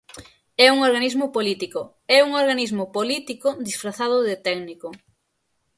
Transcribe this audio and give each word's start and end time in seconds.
¡É 0.65 0.67
un 0.75 0.79
organismo 0.89 1.25
político, 1.35 1.81
é 2.17 2.19
un 2.27 2.31
organismo 2.41 2.85
político 2.97 3.49
disfrazado 3.67 4.17
de 4.27 4.35
técnico! 4.47 4.87